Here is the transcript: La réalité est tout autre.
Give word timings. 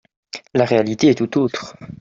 La 0.55 0.65
réalité 0.65 1.09
est 1.09 1.13
tout 1.13 1.37
autre. 1.39 1.77